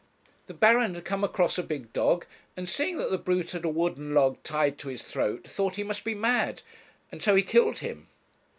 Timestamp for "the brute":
3.11-3.51